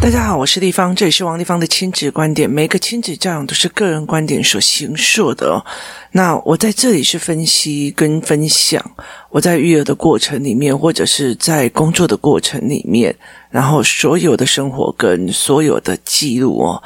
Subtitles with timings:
[0.00, 2.48] 大家好，我是立方，这里是王立方的亲子观点。
[2.48, 5.64] 每个亲子教养都是个人观点所形塑的哦。
[6.12, 8.84] 那我在这里是分析跟分享
[9.34, 13.12] 我在育儿的过程里面，或者是在工作的过程里面，
[13.50, 16.80] 然后所有的生活跟所有的记录哦。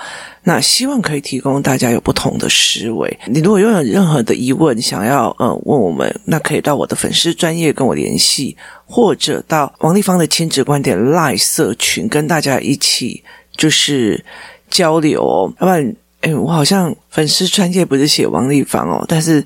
[0.45, 3.19] 那希望可以提供大家有不同的思维。
[3.27, 8.57] 你如果拥有任何的疑问，想要呃问我们，那可以到我的粉丝专业跟我联系，
[8.87, 13.23] 或者到王丽芳的亲子观点 Live 社群跟大家一起
[13.59, 14.25] 就是
[14.71, 15.53] 交流哦。
[15.61, 19.45] 要不然，哎，我好像粉丝专页不是写王丽芳哦，但是。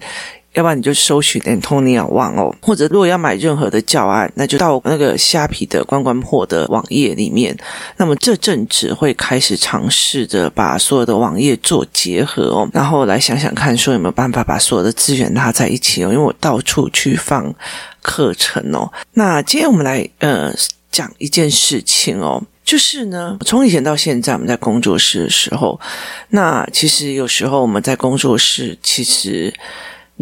[0.54, 7.56] 要不然你就搜寻 Antonia Wang 哦，或者如果要买任何的教案，那就到那个虾皮的关关破的网页里面。
[7.96, 16.12] 那么这阵子会开始尝试着把所有的网页做结合哦，然后来想想看，说有没有办法把所有的资源拉在一起哦。
[16.12, 17.54] 因为我到处去放
[18.02, 18.92] 课程哦。
[19.14, 20.52] 那今天我们来呃
[20.90, 25.80] 讲一件事情哦，就是呢，从以前到现在我们在工作室的时候，
[26.28, 29.50] 那其实有时候我们在工作室其实。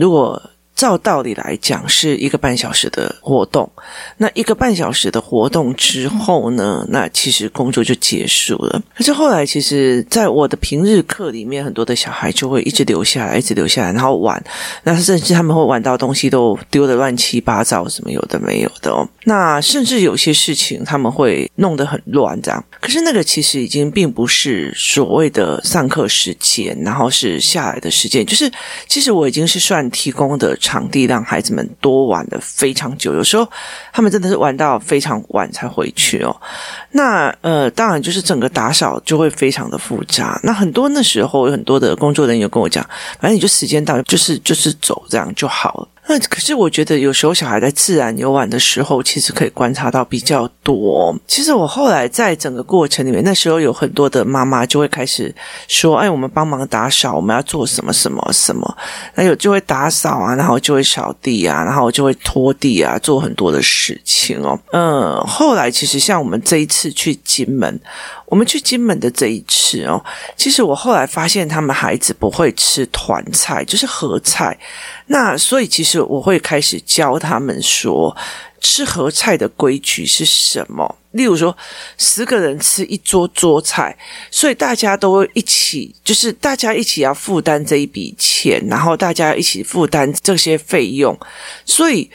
[0.01, 0.41] 如果
[0.81, 3.71] 照道理来讲是一个半小时的活动，
[4.17, 8.83] 那一个半小时的活动之后呢，那其实工作就结束了。
[8.97, 14.43] 可是后来，其实在我的平日课里面，很多的小孩就会一直留下来，一直留下来，然后玩。
[14.83, 19.07] 那甚至他们会玩到东西都丢得乱七八糟，什么有的没有的哦。
[19.25, 22.65] 那甚至有些事情他们会弄得很乱，这样。
[22.81, 28.51] 可是那个其实已经并不是所谓的上课时间，然后是下来的时间，就是
[28.89, 30.57] 其实我已经是算提供的。
[30.71, 33.45] 场地让孩子们多玩的非常久，有时候
[33.93, 36.35] 他们真的是玩到非常晚才回去哦。
[36.93, 40.39] 那呃，当然就是整个打扫就会非常的复杂。
[40.45, 45.89] 那很多那时候有很多的工作人员跟我讲，反正你就时间到，就是就是走这样就好了。
[46.07, 51.15] 那可是我觉得有时候小孩在自然游玩的时候，其实可以观察到比较多。
[51.27, 55.33] 其实我后来在整个过程里面，那时候有很多的妈妈就会开始
[55.69, 58.77] 说：“哎，我们帮忙打扫，我们要做什么什么什么。”
[59.15, 64.59] 那有就会打扫啊，然后就会扫地啊，然后就会拖地啊，做很多的事情哦。
[64.73, 67.81] 嗯，后来其实像我们这一次去金门。
[68.27, 70.01] 我们去金门的这一次哦，
[70.37, 74.57] 其实我后来发现他们孩子不会吃团菜，就是合菜。
[75.07, 78.17] 那所以其实就我会开始教他们说，
[78.61, 80.97] 吃合菜的规矩是什么。
[81.11, 81.57] 例如说，
[81.99, 83.97] 十个人吃一桌桌菜，
[84.31, 91.19] 所以大家都一起，就是大家一起要负担这一笔钱，然后大家一起负担这些费用，
[91.67, 92.09] 所以。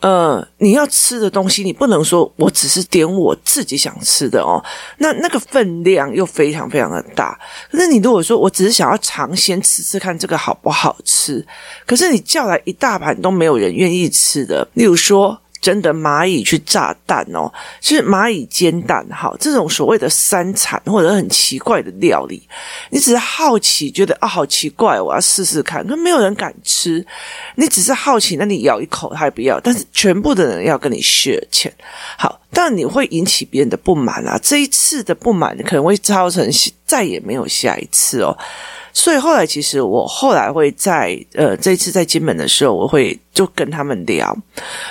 [0.00, 4.62] 呃，你要吃的东西，你不能说我只是点我自己想吃的哦，
[4.98, 7.38] 那那个分量又非常非常的大。
[7.70, 11.44] 可是你如果说我只是想要尝鲜吃吃看这个好不好吃，
[11.84, 15.40] 可是你叫来一大盘都没有人愿意吃的，例如说。
[15.60, 22.42] 真的蚂蚁去炸蛋哦，是蚂蚁煎蛋，哈，这种所谓的三产或者很奇怪的料理，
[22.90, 27.04] 你只是好奇，觉得啊好奇怪，我要试试看，可没有人敢吃。
[27.56, 31.72] 你只是好奇，那你咬一口他也不要，但是全部的人要跟你 share 钱，
[32.16, 34.38] 好，但你会引起别人的不满啊。
[34.42, 36.48] 这一次的不满可能会造成
[36.84, 38.36] 再也没有下一次哦。
[38.92, 44.36] 所以后来，其实我后来会在呃这一次在金门的时候，我会就跟他们聊，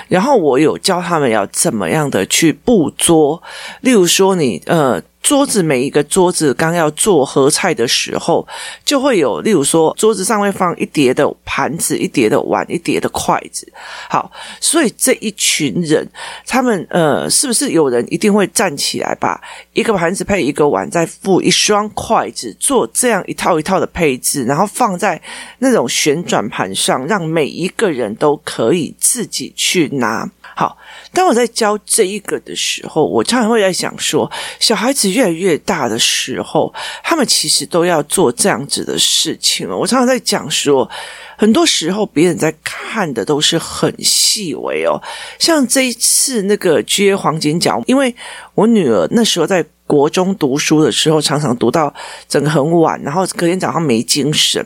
[0.07, 3.41] 然后我有教他们要怎么样的去捕捉，
[3.81, 5.01] 例如说你呃。
[5.21, 8.47] 桌子每一个桌子刚要做合菜的时候，
[8.85, 13.67] 就会有，例如说桌子上会放一叠的盘子、一叠的碗、一叠的筷子。
[14.09, 16.07] 好，所以这一群人，
[16.45, 19.39] 他们呃，是不是有人一定会站起来，把
[19.73, 25.21] 一个盘子配一个碗，再附一双筷子，做这样一套一套的配置，然后放在
[25.59, 30.29] 那种旋转盘上，让每一个人都可以自己去拿。
[30.55, 30.77] 好，
[31.13, 39.75] 当我在教这一个的时候，我常常会在想说，小孩子越来越大的时候，他们其实都要做这样子的事情了。
[39.75, 40.89] 我常常在讲说，
[41.37, 45.01] 很多时候别人在看的都是很细微哦，
[45.39, 48.13] 像这一次那个接黄金角，因为
[48.53, 49.65] 我女儿那时候在。
[49.87, 51.93] 国中读书的时候，常常读到
[52.27, 54.61] 整个很晚，然后隔天早上没精神，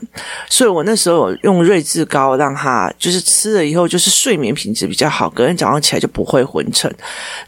[0.50, 6.92] 所以我那时候用瑞智膏让他就是吃了以后，就是睡眠品质比较好，隔天早上起来就不会昏沉。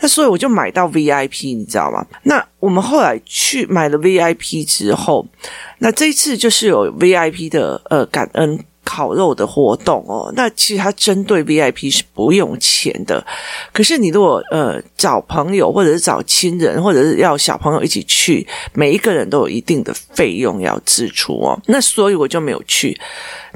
[0.00, 2.04] 那所以我就买到 VIP，你知道吗？
[2.22, 5.26] 那我们后来去买了 VIP 之后，
[5.78, 8.58] 那这一次就是有 VIP 的呃感恩。
[8.86, 13.26] 烤肉的活动哦，那其实它针对 VIP 是不用钱的。
[13.72, 21.58] 可是你如果呃找朋友，或者是找亲人，或者是要小朋友一起去，每一个人都有一定的费用要支出哦。
[21.64, 22.94] 那所以我就没有去。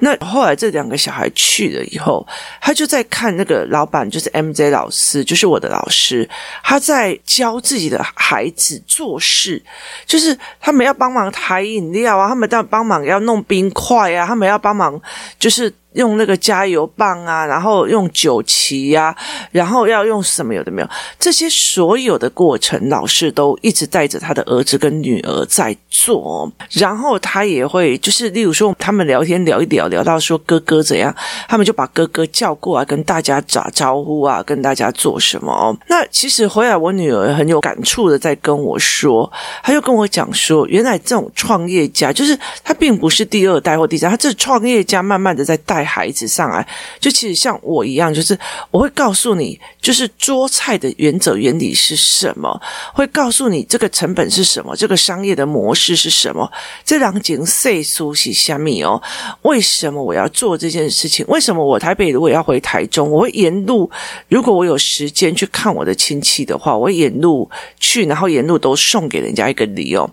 [0.01, 2.27] 那后来这两个小孩去了以后，
[2.61, 6.29] 他就在看那个老板，就是 MJ 老师，就是我的老师，
[6.63, 9.63] 他在教自己的孩子做事，
[10.07, 15.01] 就是他们要帮忙抬饮料啊，他们要帮忙要弄冰块啊，他们要帮忙
[15.39, 15.73] 就是。
[15.99, 19.15] 用那个加油棒啊，然后用酒旗呀，
[19.51, 26.51] 然后要用什么有的没有，这些所有的过程，老师都一直带着他的儿子跟女儿在做。
[26.71, 31.13] 然后他也会就是，例如说他们聊天聊一聊，聊到说哥哥怎样，
[31.49, 35.77] 他们就把哥哥叫过来跟大家打招呼啊，跟大家做什么。
[35.89, 39.29] 那其实回来，我女儿很有感触的在跟我说，
[39.65, 45.88] 她就跟我讲说，原来这种创业家，就是他并不是第二代或第三，他这创业家慢慢的在带。
[45.89, 46.67] 孩子上来，
[47.01, 48.39] 就其实像我一样，就是
[48.71, 52.61] 我会告诉你，就是做菜的原则原理是什么，
[52.93, 56.51] 会告诉你这个成本是什么，这个商业的模式是什么，
[56.85, 59.03] 这两件岁数是虾米哦？
[59.43, 61.25] 为什么我要做这件事情？
[61.29, 63.91] 为什么我台北如果要回台中，我会沿路，
[64.29, 67.49] 如果我有时间去看我的亲戚的话，我会沿路
[67.81, 70.09] 去，然后沿路都送给人家一个礼哦。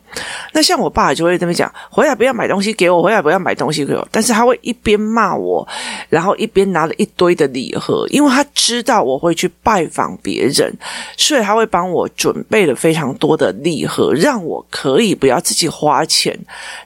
[0.53, 5.64] 那像我爸就会这么讲，回来不要买东西给我，回来不要买东西给我，但是他会一边骂我。
[6.09, 10.73] 然后一边拿了一堆的礼盒，因为他知道我会去拜访别人，
[11.17, 16.37] 所以他会帮我准备了非常多的礼盒，让我可以不要自己花钱，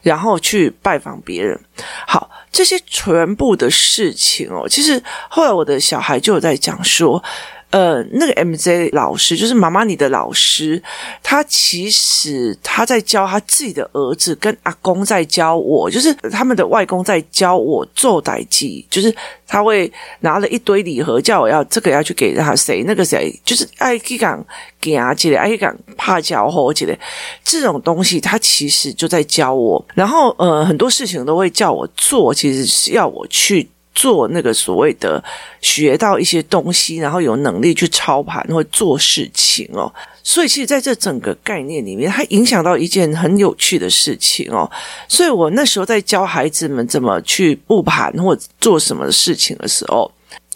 [0.01, 1.59] 然后去拜访别人。
[2.07, 7.23] 好，这些全部的事情哦，其实后来我的小孩就有在讲说。
[7.71, 10.81] 呃，那个 MJ 老师就是妈妈你的老师，
[11.21, 24.44] 他其实他在教他自己的儿子，跟阿公在教我，就是他们的外公在教我做代志，就是他会拿了一堆礼盒，叫我要这个要去给他谁，那个谁，就是爱去讲
[24.81, 26.98] 给阿姐的，爱去讲怕教火姐的
[27.44, 33.69] 这种东西，他其实就在教我，然后呃，很多事情都会叫我做，其实是要我去。
[33.99, 35.21] 做那个所谓的
[35.59, 39.91] 学到一些东西，然后有能力去操盘或做事情哦，
[40.23, 44.69] 所以其实在这整个概念里面，它影响到一件很有趣的事情哦。
[45.09, 50.09] 所以我那时候在教孩子们怎么去布盘或做什么事情的时候。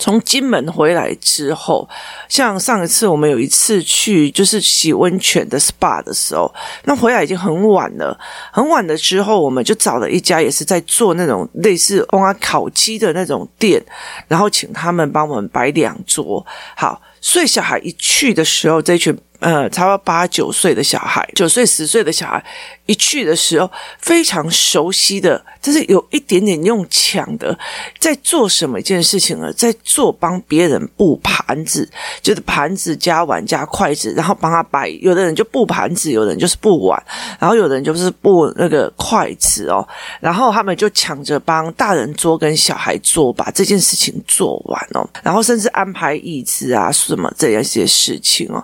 [0.03, 1.87] 从金门回来之后，
[2.27, 6.53] 像上一次我们有一次去就是洗温泉的 SPA 的时候，
[6.83, 8.19] 那回来已经很晚了，
[8.51, 13.81] 很晚了之后，我们就找了一家也是在做那种类似烘烤鸡的那种店，
[14.27, 16.45] 然后请他们帮我们摆两桌。
[16.75, 22.43] 好，所以小孩一去的时候，这群呃差不多八九岁的小孩，九岁十岁的小孩。
[22.85, 27.57] 一去的时候，非常熟悉的，就是有一点点用抢的，
[27.97, 29.53] 在做什么一件事情呢？
[29.53, 31.89] 在做帮别人布盘子，
[32.21, 34.89] 就是盘子加碗加筷子，然后帮他摆。
[35.01, 37.01] 有的人就布盘子，有的人就是布碗，
[37.39, 39.87] 然后有的人就是布那个筷子哦。
[40.19, 45.09] 然后他们就抢着帮大人桌跟小孩桌把这件事情做完哦。
[45.23, 48.61] 然后甚至安排椅子啊什么这样一些事情哦。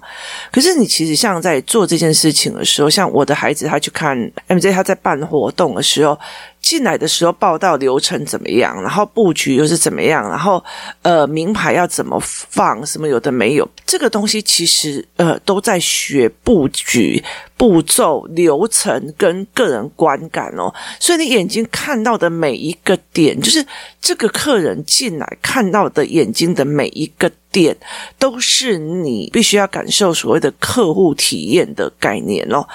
[0.51, 4.15] 可是那你其实像在做这件事情的时候，像我的孩子他去看。
[4.47, 6.17] MJ 他在办活动的时候，
[6.61, 10.63] 进来的时候报道流程怎么样，然后布局又是怎么样，然后
[11.01, 17.23] 呃名牌要怎么放，什么有的没有，这个东西其实呃都在学布局。
[17.57, 23.65] 步骤、流程跟个人观感哦，所以你眼睛看到的每一个点，就是
[23.99, 27.75] 这个客人进来看到的眼睛的每一个点，
[28.17, 32.67] 都是你必须要感受所谓的客户体验的概念哦。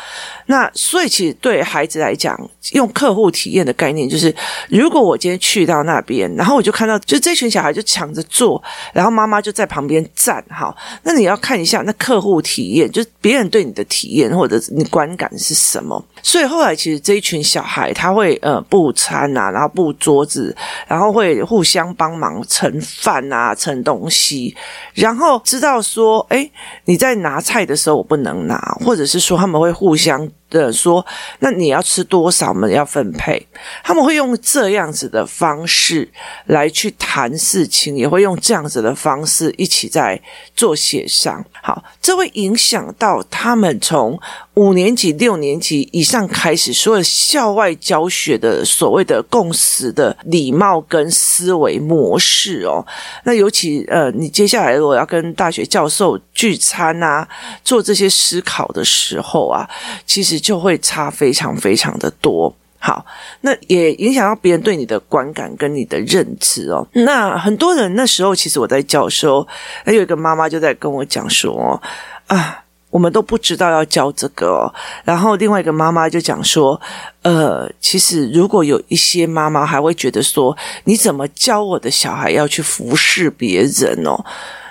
[0.47, 2.39] 那所以其实对孩子来讲，
[2.73, 4.35] 用客户体验的概念，就是
[4.69, 8.63] 如果我今天去到那边，然后我就看到，就这群小孩就抢着坐，
[8.93, 14.55] 然后妈妈就在旁边站，好，那你要看一下那客户体验，就是别人对你的体验，或者。
[14.75, 16.03] 你观感是什么？
[16.23, 20.57] 所以后来其实这一群小孩他会呃布餐啊，然后布桌子，
[20.89, 24.57] 然后会互相帮忙盛饭啊、盛东西，
[24.95, 26.51] 然后知道说，哎，
[26.85, 30.29] 你在拿菜的时候我不能拿，或者是说他们会互相。
[30.59, 31.05] 的说，
[31.41, 32.51] 那你要吃多少？
[32.51, 33.47] 我们要分配。
[33.83, 36.09] 他们会用这样子的方式
[36.47, 40.21] 来去谈事情，也会用这样子的方式一起在
[40.55, 41.45] 做协商。
[41.61, 44.19] 好，这会影响到他们从
[44.55, 52.87] 五年级、六年级以上开始，所有校外教学的所谓的共识的礼貌跟思维模式哦。
[53.25, 57.27] 那尤其呃，你接下来如果要跟大学教授聚餐啊，
[57.65, 59.69] 做这些思考的时候啊，
[60.07, 60.44] 其实。
[60.45, 62.55] 就会差非常非常的多。
[62.79, 63.03] 好，
[63.41, 66.87] 那也影响到别人对你的观感跟你的认知哦。
[66.93, 69.49] 那很多人那时候，其实我在教的时候，
[69.87, 71.81] 有一个妈妈就在跟我讲说
[72.29, 74.69] ：“啊，我们都不知道要教这个哦。
[75.03, 76.79] 然后另外一个妈妈就讲说，
[77.23, 84.23] 呃，其实如果有一些妈妈还会觉得说，你怎么教我的小孩要去服侍别人哦？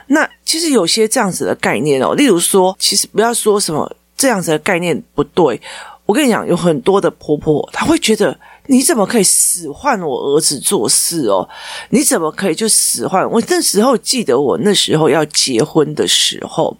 [0.06, 5.62] 那其实有些这样子的概念哦，例如说，其实不要说什么这样子的概念不对。
[6.06, 11.48] 我跟你讲，有很多的婆婆，她会觉得你怎么可以使唤我儿子做事哦？
[11.92, 13.42] 你怎么可以就使唤我？
[13.48, 16.76] 那时候记得我那时候要结婚的时候。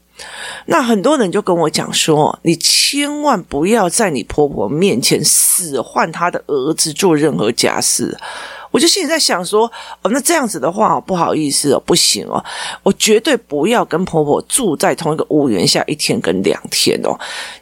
[0.66, 8.18] 那很多人就跟我讲说，你千万不要在你婆婆面前使唤她的儿子做任何家事。
[8.74, 12.44] 我就心里在想说，哦，那这样子的话，不好意思哦，不行哦，
[12.82, 17.16] 我绝对不要跟婆婆住在同一个屋檐下一天跟两天哦。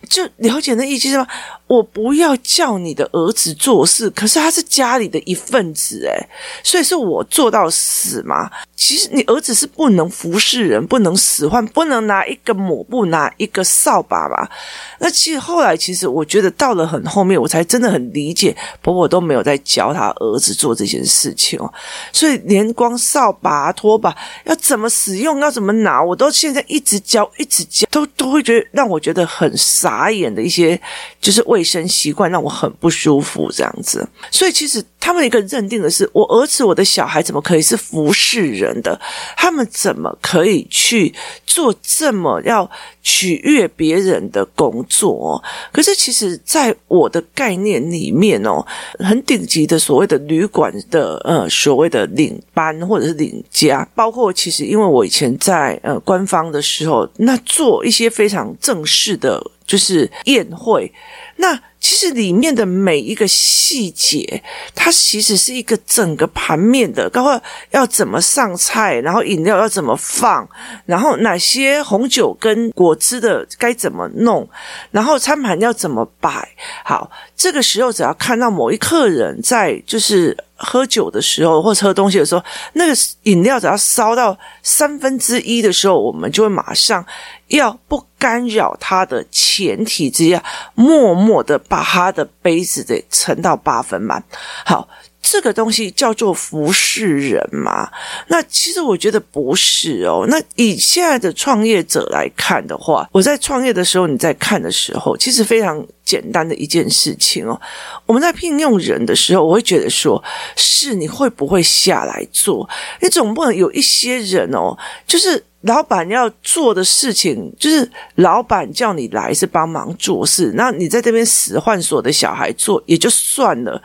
[0.09, 1.27] 就了解那意思吗？
[1.71, 6.27] 我不要叫你的儿子做事，可是他是家里的一份子诶，
[6.65, 8.51] 所以是我做到死吗？
[8.75, 14.51] 其实你儿子是不能服侍人，不能使唤，不能拿一个抹布，拿一个扫把吧？
[14.99, 21.73] 那其实后来，其实我觉得到了很后面，我才真的很理解婆婆都没有在教他儿子做这件事情哦。
[22.11, 24.13] 所以连光扫把、拖把
[24.43, 30.77] 要怎么使用，要怎么拿，我都现在一直教，一直教，都都会觉得让我觉得很傻眼的一些，
[31.21, 34.09] 就是为卫生习惯让我很不舒服这样子。
[34.31, 34.83] 所以其实。
[35.01, 38.97] 他们一个认定的是，我儿子、我的小孩怎么可以是服侍人的？
[39.35, 41.13] 他们怎么可以去
[41.45, 42.69] 做这么要
[43.01, 45.43] 取悦别人的工作？
[45.73, 48.63] 可是，其实，在我的概念里面哦，
[48.99, 60.93] 很顶级的所谓的旅馆的呃所谓的领班或者是领家，包括其实因为我以前在呃官方的时候，那做一些非常正式的，就是宴会，
[61.37, 61.59] 那。
[61.81, 64.41] 其实里面的每一个细节，
[64.75, 70.47] 它其实是一个整个盘面的，包括要怎么上菜，然后饮料要怎么放，
[70.85, 74.47] 然后哪些红酒跟果汁的该怎么弄，
[74.91, 76.47] 然后餐盘要怎么摆。
[76.85, 87.05] 好，这个时候只要看到某一客人在就是喝酒的时候，或者喝东西的时候，那个饮料只要烧到三分之一的时候，我们就会马上。
[87.47, 90.41] 要不干扰他的前提之下，
[90.73, 94.23] 默默的把他的杯子得盛到八分满。
[94.65, 94.87] 好，
[95.21, 97.89] 这个东西叫做服侍人嘛？
[98.27, 100.25] 那其实我觉得不是哦。
[100.27, 107.59] 那以现在的创业者来看的话，我在创业的时候，你在看的时候，其实非常简单的一件事情哦。
[108.05, 110.21] 我们在聘用人的时候，我会觉得说，
[110.55, 112.67] 是你会不会下来做？
[112.99, 115.43] 你总不能有一些人哦，就是。
[115.61, 123.81] 老板要做的事情，就是老板叫你来是帮忙做事，那你在这边使唤所的小孩做也就算了，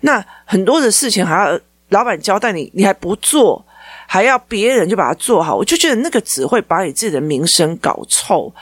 [0.00, 1.60] 那很多的事情还要
[1.90, 3.64] 老板交代你，你还不做，
[4.06, 8.52] 还要别人就把它做好，我就觉得那个只会把你自己的名声搞臭。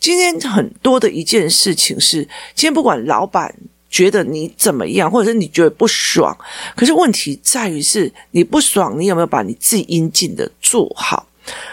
[0.00, 2.22] 今天很多的一件事情是，
[2.54, 3.54] 今天不管老板
[3.88, 6.36] 觉得你怎么样，或者是你觉得不爽，
[6.74, 11.24] 可是问题在于是你不爽，你有没有把你自己应尽的做好？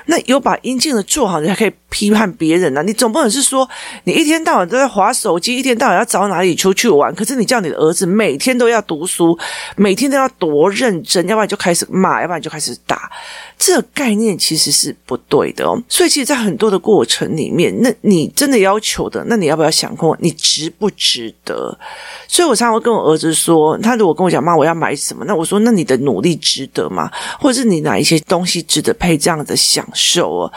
[0.05, 3.69] 那有把阴镜的做好，你才可以批判别人呢、你总不能是说，
[4.05, 7.13] 你一天到晚都在划手机，一天到晚要找哪里出去玩。
[7.13, 9.37] 可是你叫你的儿子每天都要读书，
[9.75, 13.11] 每天都要多认真，要不然就开始骂，要不然就开始打。
[13.59, 15.79] 这个概念其实是不对的哦。
[15.87, 21.77] 所以，其实，在很多的过程里面，那你真的要求的，那你要不要想过，你值不值得？
[22.27, 25.23] 所以我常常会跟我儿子说，他如果跟我讲妈，我要买什么？
[25.25, 27.09] 那我说，那你的努力值得吗？
[27.39, 30.53] 或者是你哪一些东西值得配这样的享受哦？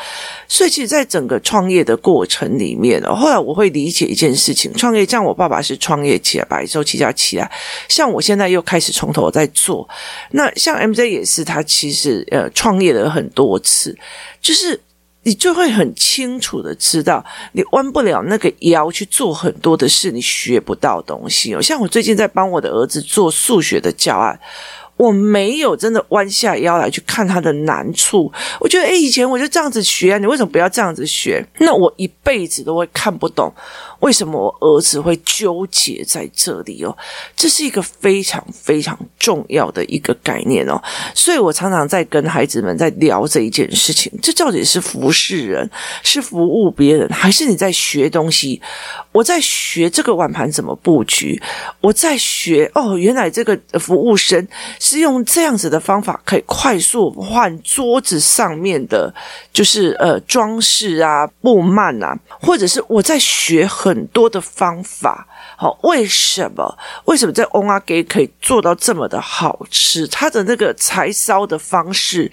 [0.49, 7.51] 所以，其实，在整个创业的过程里面哦，后来我会理解一件事情：创业，像我爸爸是创业起来，白手起家起来，
[7.89, 9.89] 像我现在又开始从头在做。
[10.31, 13.97] 那像 MJ 也是，他其实呃创业了很多次，
[14.41, 14.81] 就是
[15.23, 21.61] 你就会很清楚的知道，你弯不了那个腰去做很多的事，你学不到东西哦。
[21.61, 24.39] 像我最近在帮我的儿子做数学的教案。
[24.97, 31.45] 我没有真的弯下腰来去看他的难处，我觉得，诶，以前我就这样子学，你为什么不要这样子学？
[31.59, 33.53] 那我一辈子都会看不懂。
[34.01, 36.95] 为什么我儿子会纠结在这里哦？
[37.35, 40.81] 这是一个非常非常重要的一个概念哦，
[41.15, 45.69] 所以我常常在跟孩子们在聊这一件事情：这到底是服侍人，
[46.03, 48.61] 是服务别人，还是你在学东西？
[49.17, 51.41] 我在学这个碗盘怎么布局，
[51.81, 54.47] 我在学哦，原来这个服务生
[54.79, 59.13] 是用这样子的方法可以快速换桌子上面的，
[59.55, 65.27] 就是呃装饰啊、布幔啊，或者是我在学很多的方法。
[65.57, 66.77] 好，为什么？
[67.07, 70.07] 为什么在瓮仔鸡可以做到这么的好吃？
[70.09, 72.31] 它的那个柴烧的方式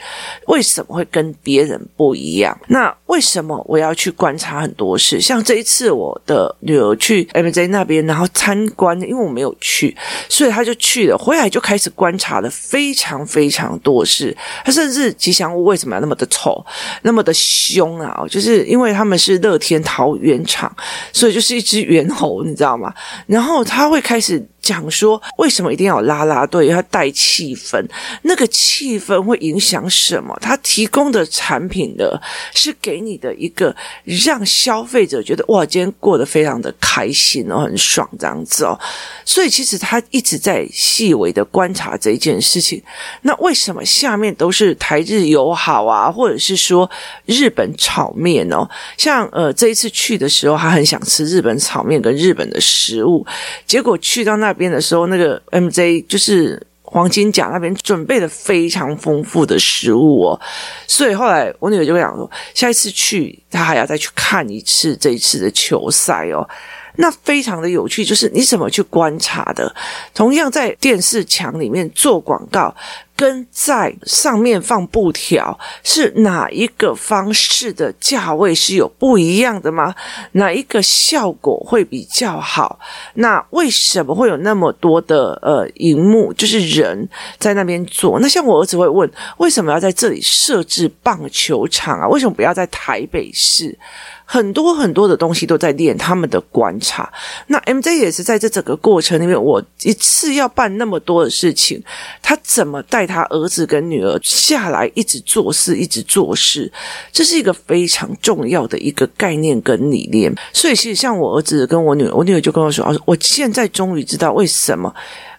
[0.47, 2.57] 为什么会跟别人不一样？
[2.67, 5.21] 那为什么我要去观察很多事？
[5.21, 9.95] 像这一次我的女儿去 MJ 那边，然后参观，因为我没有去，
[10.27, 14.35] 所以他就去了，回来就开始观察了非常非常多事。
[14.65, 16.65] 他甚至吉祥物为什么要那么的丑，
[17.03, 18.25] 那么的凶啊？
[18.27, 20.75] 就是因为他们是乐天桃园厂，
[21.11, 22.91] 所以就是一只猿猴，你知道吗？
[23.27, 27.85] 然后他会开始讲说，为什么一定要有啦啦队，要带气氛？
[28.21, 30.33] 那个气氛会影响什么？
[30.41, 32.19] 他提供的产品的
[32.55, 38.79] 是给你的一个让消费者觉得哇，今天过得非常的开心哦，很爽这样子哦。
[39.25, 42.81] 所以其实他一直在细微的观察这一件事情。
[43.23, 46.89] 那为什么下面都是台日友好啊，或者是说
[47.25, 48.65] 日本炒面哦？
[48.97, 53.27] 像呃这一次去的时候，他很想吃日本炒面跟日本的食物，
[53.67, 54.52] 结果去到那。
[54.53, 60.39] 边的时候，那个 MJ 就是黄金甲那边准备的非常丰富的食物哦，
[60.87, 66.47] 所以后来我女儿就会讲说，下一次去她还要再去看一次这一次的球赛哦。
[66.95, 69.75] 那非常的有趣，就是你怎么去观察的？
[70.13, 72.75] 同样在电视墙里面做广告，
[73.23, 79.95] 跟在上面放布条，是哪一个方式的价位是有不一样的吗？
[80.33, 82.77] 哪一个效果会比较好？
[83.13, 87.07] 那为什么会有那么多的呃荧幕，就是人
[87.39, 88.19] 在那边做？
[88.19, 92.07] 那像我儿子会问，为什么要在这里设置棒球场啊？
[92.09, 93.79] 为什么不要在台北市？
[94.25, 97.11] 很多很多的东西都在练他们的观察。
[97.47, 101.83] 那 MJ 也是在这整个过程里面，我一次要办那么多的事情，
[102.21, 106.71] 他怎么带他儿子跟女儿下来，一直做事，一直做事，
[107.11, 110.33] 这是一个非常重要的一个概念跟理念。
[110.51, 114.91] 所以，其实像我儿子跟我女儿，我女儿就跟我说：“啊，我现在终于知道为什么。”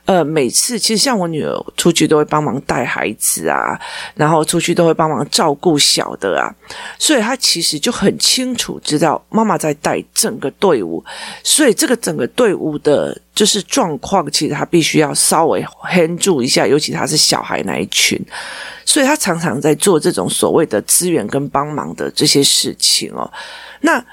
[0.06, 3.80] 呃，每次其实像我女儿出去都会帮忙带孩子啊，
[4.14, 6.52] 然后出去都会帮忙照顾小的啊，
[6.98, 11.02] 所以她其实就很清楚知道妈妈在带整个队伍，
[11.42, 18.20] 所以这个整个队伍的就是状况，其实她必须要稍微 hand 住一下，尤其她是小孩那一群，
[18.84, 23.30] 所以她常常在做这种所谓的资源跟帮忙的这些事情哦。
[23.80, 24.04] 那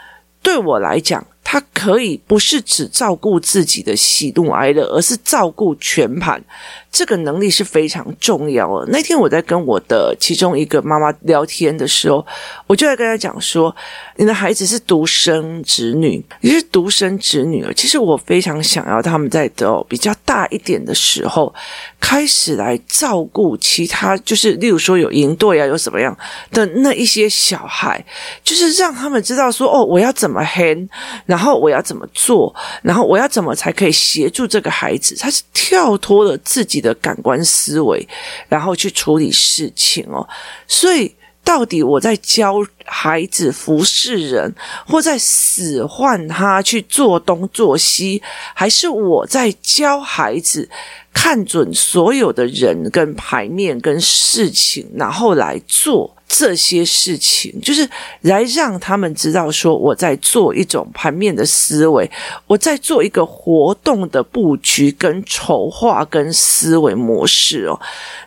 [0.41, 6.41] 对我来讲，他可以不是只照顾自己的喜怒哀乐，而是照顾全盘。
[6.89, 8.85] 这个能力是非常重要的。
[8.89, 12.25] 那天我在跟我的其中一个妈妈聊天的时候，
[12.67, 13.73] 我就在跟她讲说
[14.15, 17.65] ：“你的孩子是独生子女，你是独生子女。
[17.75, 21.53] 其实我非常想要他们在的比较大一点的时候，
[21.99, 26.17] 开始来照顾其他，就是例如说有营队啊，有什么样
[26.51, 28.03] 的那一些小孩，
[28.41, 30.87] 就是让他们知道说哦，我要怎么 hand，
[31.25, 38.07] 然然后我要怎么做，然后我要怎么才可以协助这个孩子，他是跳脱了自己的感官思维，
[38.47, 40.21] 然后去处理事情哦。
[40.67, 41.11] 所以，
[41.43, 44.53] 到底我在教孩子服侍人，
[44.85, 48.21] 或在使唤他去做东做西，
[48.53, 50.69] 还是我在教孩子
[51.11, 56.15] 看准所有的人跟牌面跟事情，然后来做？
[56.33, 57.87] 这些事情就是
[58.21, 62.09] 来让他们知道，说我在做一种盘面的思维，
[62.47, 67.77] 我在做一个活动的布局跟筹划跟思维模式哦。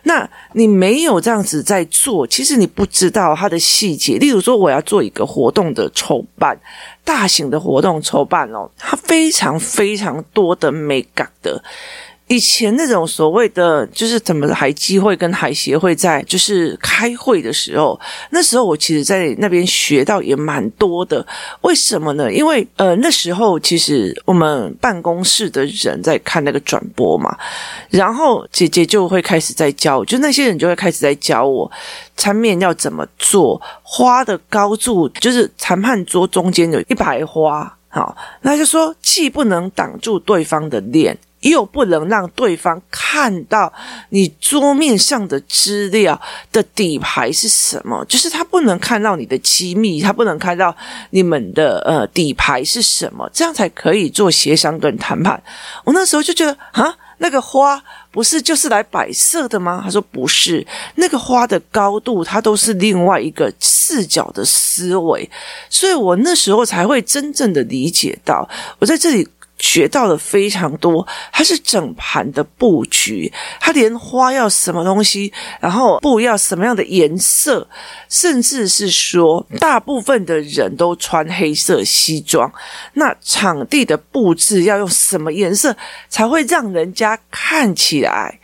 [0.03, 4.19] 那你没有这样子在做，其实你不知道它的细节。
[4.19, 6.55] 例如说，我要做一个活动的筹办，
[7.03, 11.63] 大型的活动筹办哦，它非常非常多的美感的。
[12.27, 17.99] 以前那种所谓的就是怎么海基会跟海协会在就是开会的时候，
[18.31, 21.23] 那时候我其实在那边学到也蛮多的。
[21.61, 22.33] 为什么呢？
[22.33, 27.37] 因为呃那时候其实我们办公室的人在看那个转播嘛，
[27.91, 31.71] 然后姐姐就会开始在教，就那些人就会开始在教我
[32.17, 41.15] 餐面要怎么做，花的高度就是谈判桌中间有一排花，好，那就说既不能挡住对方的脸。
[41.49, 43.71] 又不能让对方看到
[44.09, 46.19] 你桌面上的资料
[46.51, 50.75] 的底牌是什么，就是他不能看到你的机密，他不能看到
[51.11, 55.41] 你们的呃底牌是什么，这样才可以做协商跟谈判。
[55.83, 56.95] 我那时候就觉得啊。
[57.17, 57.81] 那个花
[58.11, 59.79] 不是就是来摆设的吗？
[59.81, 65.27] 他说不是，那个花的高度，它都是另外一个视角的思维。
[65.69, 68.45] 所以我那时候才会真正的理解到，
[68.79, 69.25] 我在这里。
[69.57, 77.67] 学到了非常多，它是整盘的布局，它连花要什么东西，然后布要什么样的颜色，
[78.09, 82.51] 甚至是说，大部分的人都穿黑色西装，
[82.93, 85.75] 那场地的布置要用什么颜色
[86.09, 88.39] 才会让人家看起来，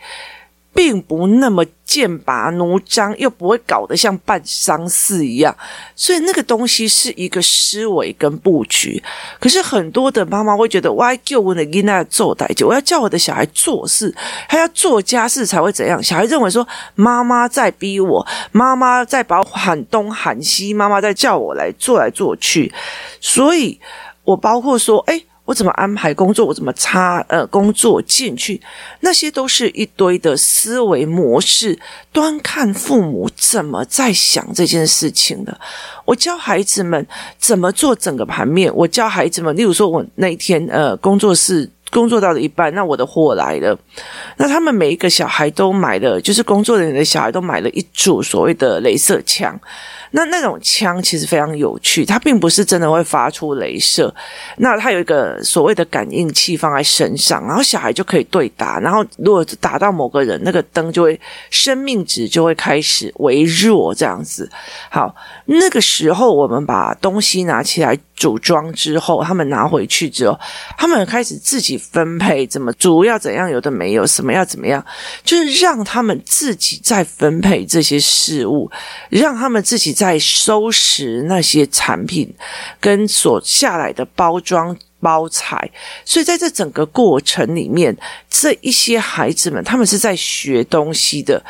[0.74, 5.54] 并不那么剑拔弩张，又不会搞得像办丧事一样，
[5.94, 9.02] 所以那个东西是一个思维跟布局。
[9.38, 14.14] 可是很多的妈妈会觉得，我要叫我的囡仔做代志，我要叫我的小孩做事，
[14.48, 16.02] 他要做家事才会怎样？
[16.02, 22.72] 小孩认为说，妈妈在逼我，妈妈在把我喊东喊西，妈妈在叫我来做来做去，
[23.20, 23.78] 所以
[24.24, 26.46] 我包括说，诶我怎么安排工作？
[26.46, 28.60] 我怎么插呃工作进去？
[29.00, 31.78] 那些都是一堆的思维模式。
[32.12, 35.60] 端看父母怎么在想这件事情的。
[36.04, 37.06] 我教孩子们
[37.38, 38.72] 怎么做整个盘面。
[38.74, 43.78] 我教孩子们，例如说，我那一天呃工作室工作到了一半，那我的货来了，
[44.38, 49.60] 那他们每一个小孩都买了，就是工作人员的小孩都买了一组所谓的镭射枪。
[50.14, 54.14] 那那种枪其实非常有趣，它并不是真的会发出镭射，
[54.58, 64.50] 那它有一个所谓的感应器放在身上，然后小孩就可以对打，然后如果打到某个人，那个灯就会生命值就会开始微弱这样子。
[64.90, 65.14] 好，
[65.46, 70.38] 那个时候我们把东西拿起来组装之后，他们拿回去之后，
[70.78, 74.84] 他们开始自己分配怎么组要怎样，有的没有，什么要怎么样，
[75.24, 78.70] 就是让他们自己在分配这些事物，
[79.08, 82.32] 让他们自己在收拾那些产品
[82.78, 85.68] 跟所下来的包装包材，
[86.04, 87.96] 所以在这整个过程里面，
[88.30, 91.42] 这一些孩子们他们是在学东西的。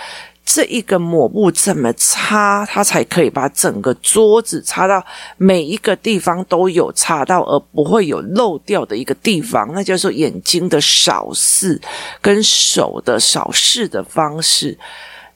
[0.44, 5.04] 这一个抹布怎么擦，它才可以把整个桌子擦到
[5.36, 11.80] 每一个地方都有擦到，而不会有漏掉的一个地方，那叫做眼睛的扫视
[12.20, 14.76] 跟手的扫视的方式。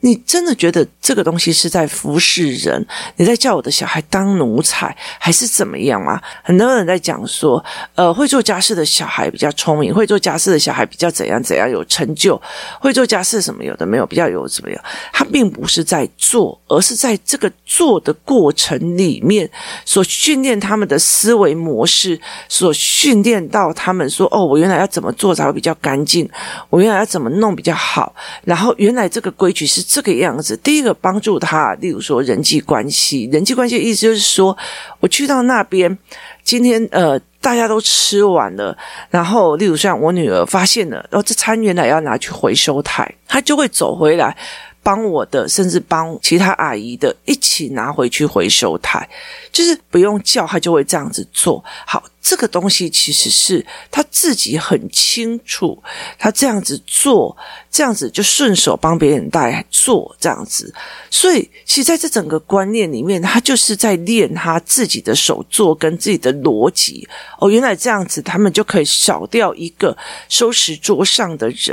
[0.00, 2.86] 你真的觉得这个东西是在服侍人？
[3.16, 6.20] 你在叫我的小孩当奴才，还是怎么样吗？
[6.44, 12.40] 很多人在讲说，呃，会做家事的小孩比较聪明，会做家事的小孩比较怎样怎样有成就，
[12.78, 14.80] 会做家事什么有的没有比较有怎么样？
[15.12, 19.50] 他并不是在做，而是在这个做的过程里面
[19.84, 26.28] 所训练他们的思维模式，所训练到他们说，哦，我原来要怎么做才会比较干净？
[26.68, 28.14] 我原来要怎么弄比较好？
[28.44, 29.85] 然后原来这个规矩是。
[29.86, 34.56] 这个样子，第一个帮助他，例如说人际关系，人际关系的意思就是说，
[35.00, 35.96] 我去到那边，
[36.42, 38.76] 今天呃大家都吃完了，
[39.08, 44.36] 然后例如像我女儿发现了，然后这餐原来要拿去回收台，她就会走回来
[44.82, 49.08] 帮我的，甚至帮其他阿姨的一起拿回去回收台，
[49.52, 52.02] 就是不用叫，她就会这样子做好。
[52.28, 55.80] 这个东西其实是他自己很清楚，
[56.18, 57.36] 他这样子做，
[57.70, 60.74] 这样子就顺手帮别人带做这样子，
[61.08, 67.08] 所以其实在这整个观念里面，他就是在练他自己的手作跟自己的逻辑。
[67.38, 69.96] 哦，原来这样子，他们就可以少掉一个
[70.28, 71.72] 收拾桌上的人。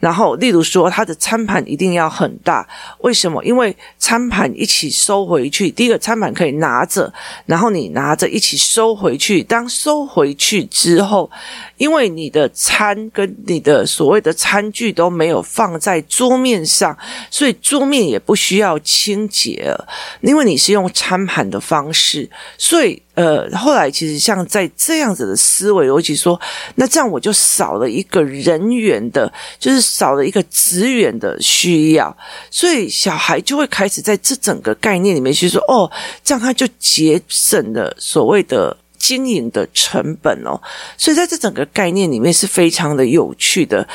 [0.00, 2.68] 然后，例如说，他的餐盘一定要很大，
[3.02, 3.44] 为什么？
[3.44, 7.12] 因为餐盘一起收回去，第一个餐盘可以拿着，
[7.46, 9.91] 然后你拿着一起收回去，当收。
[9.92, 11.30] 收回去之后，
[11.76, 16.96] 因为你的餐跟你的所谓的餐具都没有放在桌面上，
[17.30, 19.76] 所以桌面也不需要清洁。
[20.22, 22.26] 因为你是用餐盘的方式，
[22.56, 26.40] 所以呃，后来其实像在这样子的思维尤其说，
[26.76, 32.16] 那这样我就少了一个人员的，就是少了一个职员的需要，
[32.50, 35.90] 所以小孩就会开始在这整个概念里面去说，哦，
[36.24, 38.74] 这样他就节省了所谓的。
[39.02, 40.54] 经营的成本哦，
[40.96, 43.86] 所以在这整个概念里面是非常的有趣的。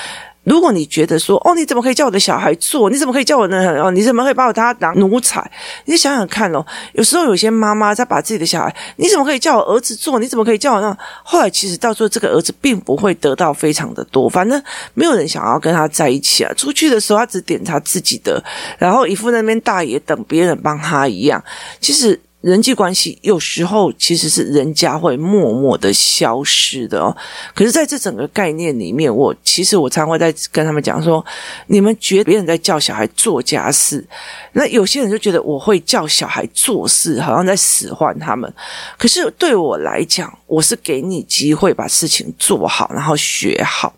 [0.44, 2.90] 如果你觉得说，哦，你怎么可以叫我的小孩做？
[2.90, 3.82] 你怎么可以叫我呢？
[3.82, 5.42] 哦，你怎么可以把我当奴才？
[5.86, 10.20] 你想想看哦，有时候有些妈妈在把自己的小孩，你怎么可以叫我儿子做？
[10.20, 10.98] 你怎么可以叫我那？
[11.24, 14.62] 后来其实到最后，这个儿子并不会得到非常的多，反正
[14.94, 16.54] 没有人想要跟他在一起啊。
[16.56, 18.44] 出去的时候，他只点他自己的，
[18.78, 21.44] 然后一副那边大爷等别人帮他一样。
[21.82, 22.20] 其实。
[22.42, 27.16] 人际关系有时候其实是人家会默默的消失的哦。
[27.56, 31.26] 可是在这整个概念里面，我其实我常会在跟他们讲说：
[31.66, 34.06] 你们觉别人在叫小孩做家事，
[34.54, 38.52] 那有些人就觉得我会叫小孩做事，好像在使唤他们。
[38.98, 43.94] 可是对我来讲，我是给你机会把事情做好，然后学好。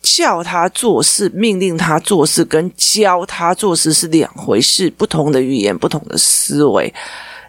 [0.00, 6.92] 叫他做事、命令他做事，跟教他做事是两回事，不同的语言，不同的思维。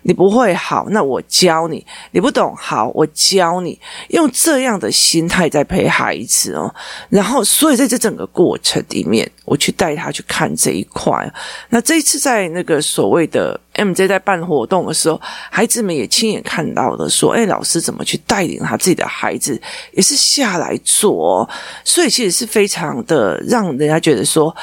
[0.04, 3.80] 你不会好，那我教你；你不懂，好，我教你。
[4.10, 6.74] 用这样的心态在陪孩子哦，
[7.10, 11.32] 然后，所以在这整个过程里面，我去带他去看这一块。
[11.70, 19.62] 那这一次在那个所谓的 MJ 在办活动的时候，孩子们也亲眼看到了，说：“哎，老师怎么去带领他自己的孩子，
[19.94, 21.50] 也是下来做。”哦
[21.84, 24.56] 所以其实是非常的让人家觉得说。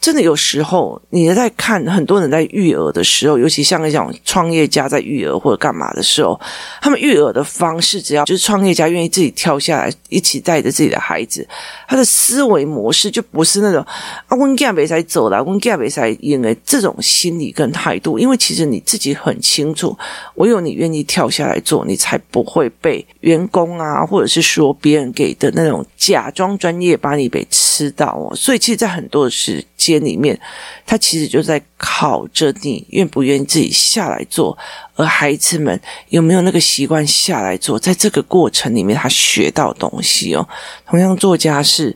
[0.00, 6.40] 真的有时候，你在看很多人在育儿的时候，尤其像那种创业家在育儿或者干嘛的时候，
[6.80, 11.46] 他们育儿的方式，只要就是创业家愿意自己跳下来，一起带着自己的孩子，
[11.88, 13.84] 他的思维模式就不是那种
[14.28, 18.16] 啊，温家没才走了，温家没才赢了这种心理跟态度。
[18.16, 19.96] 因为其实你自己很清楚，
[20.36, 28.36] 唯有你愿意跳下来做，你才不会被员工啊，或者是说别人给的那种假装专业把你给吃到哦。
[28.36, 29.96] 所以，其实，在很多的时间。
[30.06, 30.38] 里面，
[30.86, 34.56] 他其实就在考着你愿不愿意自己下来做。
[34.94, 37.78] 而孩子们有没有那个习惯下来做？
[37.78, 40.48] 在这个过程里面，他学到东西哦。
[40.86, 41.94] 同样做家事，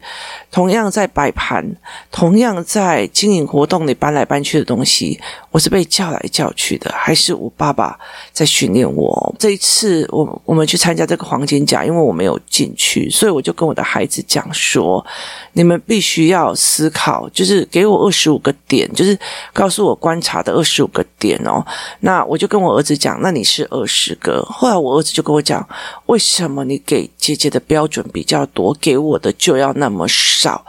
[0.51, 1.65] 同样在摆盘，
[2.11, 5.19] 同样在经营活动里搬来搬去的东西，
[5.51, 7.99] 我是被叫来叫去的，还是我爸爸
[8.33, 9.35] 在训练我？
[9.39, 15.05] 这一次，我我们去参加这个黄金甲，因为我没有进去，所以我就跟我的孩子讲说：
[15.55, 19.19] 你们必须要思考，就是给我二十五个点，就是
[19.53, 21.65] 告诉我观察的二十五个点哦。
[22.01, 23.01] 那我就跟我儿子。
[23.01, 24.43] 讲，那你是二十个。
[24.43, 25.67] 后来我儿子就跟我讲，
[26.05, 30.63] 为什么你给姐姐的标准比较多，给我的就要那么少？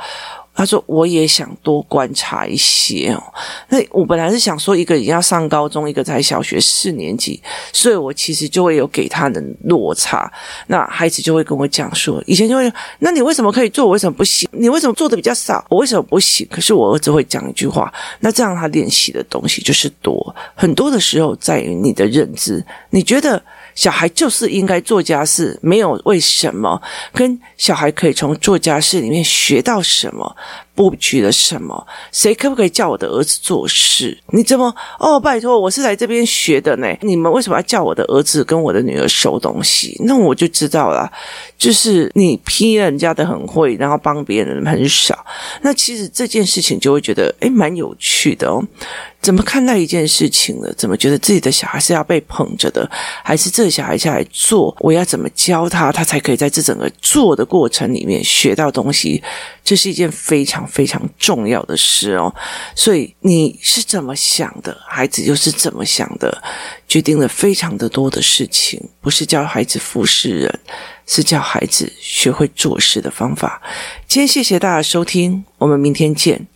[0.53, 3.23] 他说：“我也想多观察一些哦。
[3.69, 10.31] 那我本来是想说，一个人要上高中，一个才小学四年级，所以我其实就会有给他的落差。
[10.67, 14.47] 那孩子就会跟我讲说，以前就会，那你为什么可以做，我为什么不行？
[14.51, 16.45] 你为什么做的比较少，我为什么不行？
[16.51, 20.35] 可是我儿子会讲一句话，那这样他练习的东西就是多。
[20.53, 23.41] 很多的时候在于你的认知，你觉得。”
[23.75, 26.81] 小孩就是应该做家事，没有为什么。
[27.13, 30.35] 跟小孩可以从做家事里面学到什么，
[30.73, 31.85] 布局了什么？
[32.11, 34.17] 谁可不可以叫我的儿子做事？
[34.27, 34.73] 你怎么？
[34.99, 36.87] 哦，拜托，我是来这边学的呢。
[37.01, 39.95] 你们为什么要叫我的儿子跟我的女儿收东西？
[40.05, 41.11] 那我就知道了，
[41.57, 45.25] 就是你批人家的很会，然后帮别人很少。
[45.61, 48.63] 那其实这件事情就会觉得，诶，蛮有趣的哦。
[49.21, 50.73] 怎么看待一件事情呢？
[50.75, 52.89] 怎么觉得自己的小孩是要被捧着的，
[53.23, 54.75] 还是这小孩下来做？
[54.79, 59.21] 我要怎么教他，他才可以在这整个做的过程里面学到东西？
[59.63, 62.33] 这是一件非常非常重要的事哦。
[62.75, 66.41] 所以你是怎么想的，孩子又是怎么想的，
[66.87, 68.81] 决定了非常的多的事情。
[69.01, 70.59] 不是教孩子服侍人，
[71.07, 73.61] 是教孩子学会做事的方法。
[74.07, 76.47] 今天谢谢大家收听，我们明天见。